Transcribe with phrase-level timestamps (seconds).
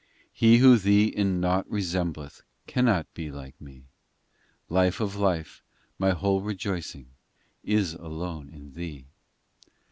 [0.35, 3.83] v He who Thee in nought resembleth Cannot be like Me.
[4.67, 5.61] Life of Life,
[5.99, 7.11] My whole rejoicing
[7.63, 9.05] Is alone in Thee.